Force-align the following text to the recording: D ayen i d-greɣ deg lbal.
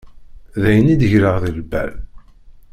D 0.61 0.63
ayen 0.69 0.93
i 0.93 0.95
d-greɣ 1.01 1.35
deg 1.43 1.53
lbal. 1.61 1.91